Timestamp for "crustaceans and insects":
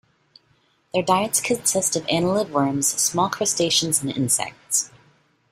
3.29-4.89